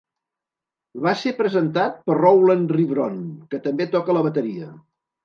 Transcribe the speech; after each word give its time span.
Va 1.07 1.11
ser 1.23 1.33
presentat 1.41 1.99
per 2.07 2.15
Rowland 2.19 2.73
Rivron, 2.79 3.21
que 3.53 3.61
també 3.67 3.89
toca 3.97 4.17
la 4.19 4.25
bateria. 4.31 4.73